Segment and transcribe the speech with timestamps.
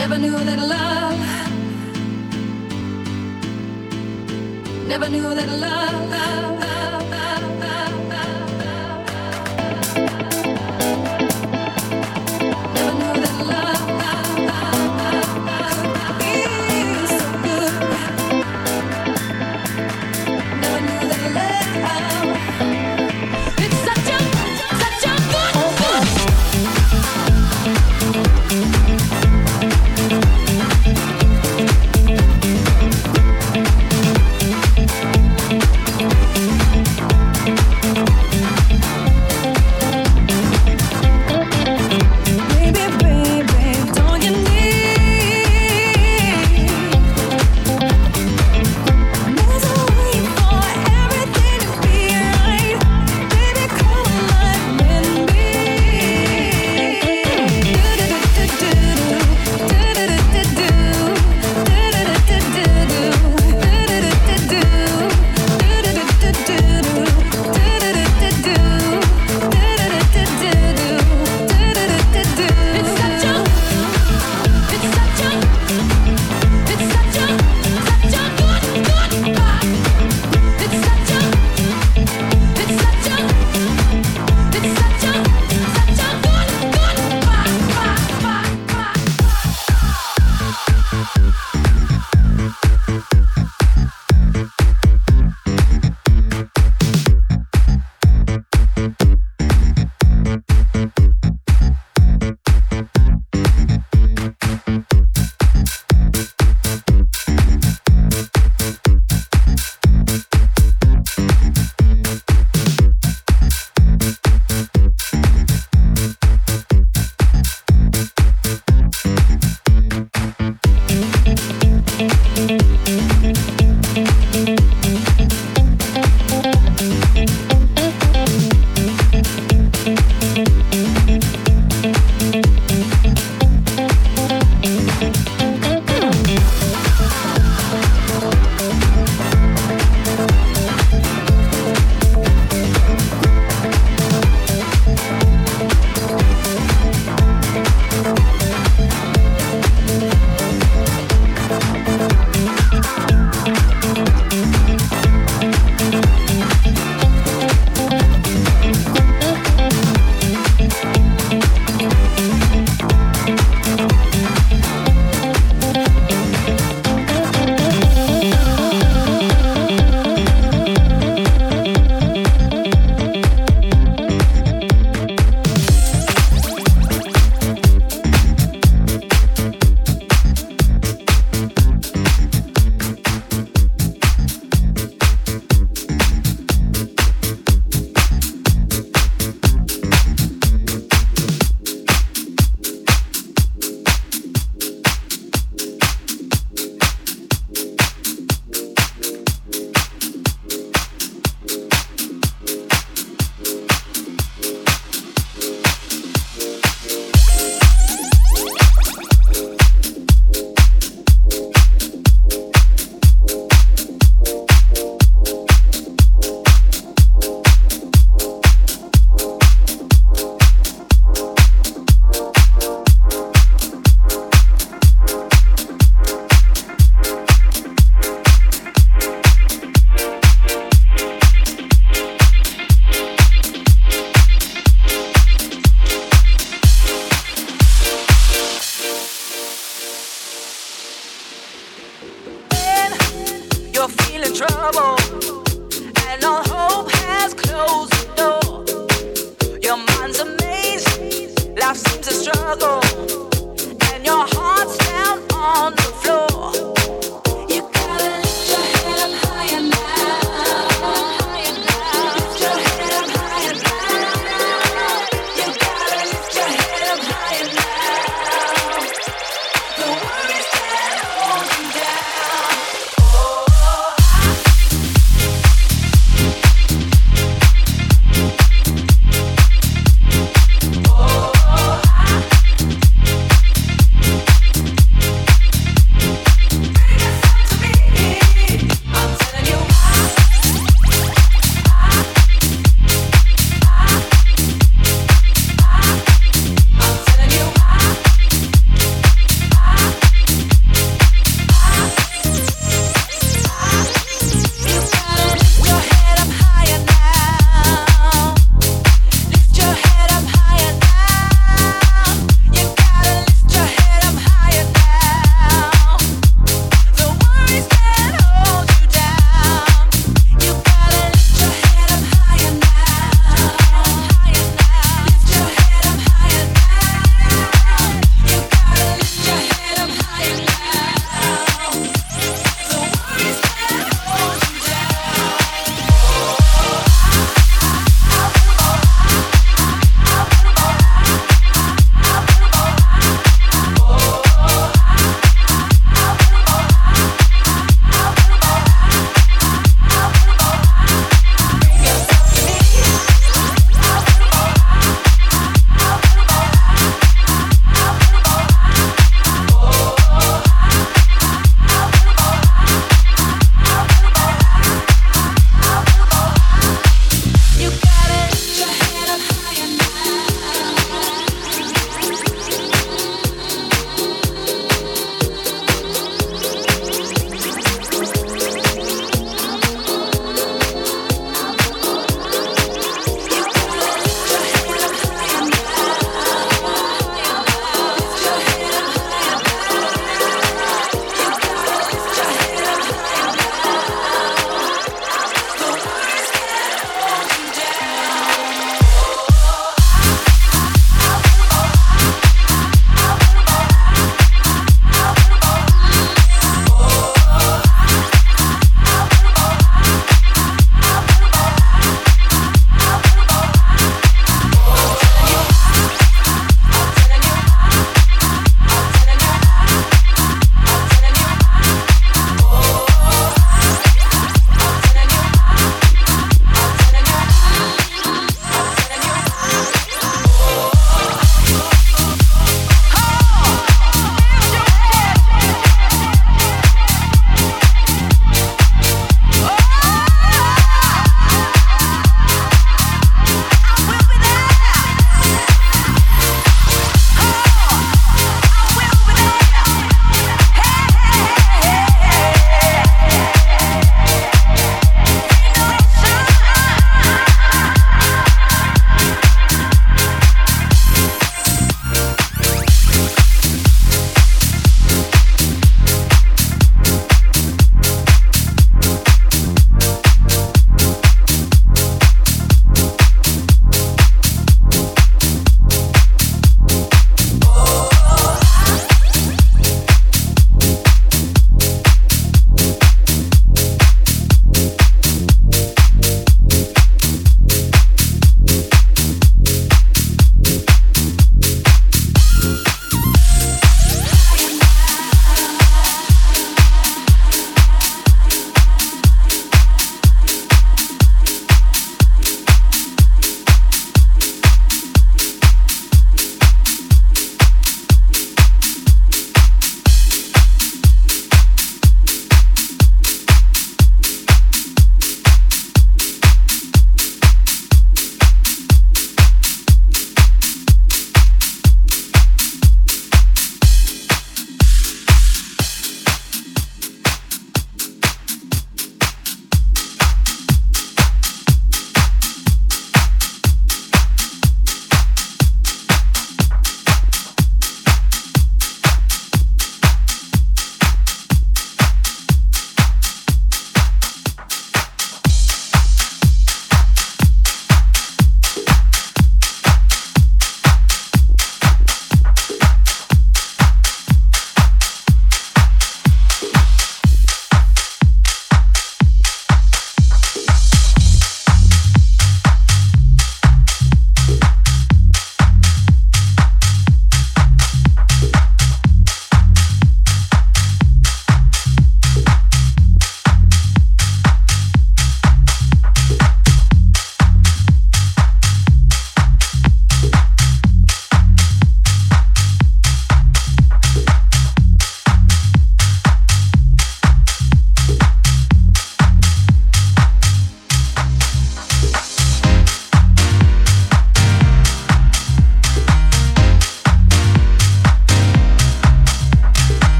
[0.00, 1.20] Never knew that love.
[4.88, 6.79] Never knew that love.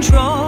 [0.00, 0.47] control.